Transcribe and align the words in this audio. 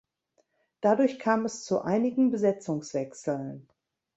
Dadurch 0.81 1.19
kam 1.19 1.45
es 1.45 1.63
zu 1.63 1.83
einigen 1.83 2.31
Besetzungswechseln. 2.31 3.67